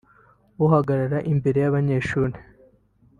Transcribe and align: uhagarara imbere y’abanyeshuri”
uhagarara 0.65 1.19
imbere 1.31 1.57
y’abanyeshuri” 1.61 2.37